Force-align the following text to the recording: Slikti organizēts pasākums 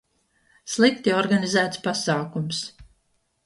Slikti 0.75 1.13
organizēts 1.19 1.79
pasākums 1.89 2.67